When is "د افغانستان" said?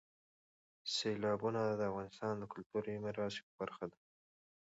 1.71-2.33